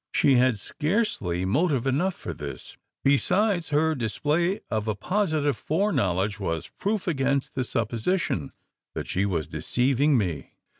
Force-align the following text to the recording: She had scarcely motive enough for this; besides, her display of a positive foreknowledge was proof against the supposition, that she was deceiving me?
She 0.15 0.37
had 0.37 0.57
scarcely 0.57 1.45
motive 1.45 1.85
enough 1.85 2.15
for 2.15 2.33
this; 2.33 2.75
besides, 3.03 3.69
her 3.69 3.93
display 3.93 4.61
of 4.71 4.87
a 4.87 4.95
positive 4.95 5.55
foreknowledge 5.55 6.39
was 6.39 6.69
proof 6.79 7.07
against 7.07 7.53
the 7.53 7.63
supposition, 7.63 8.51
that 8.95 9.07
she 9.07 9.27
was 9.27 9.47
deceiving 9.47 10.17
me? 10.17 10.53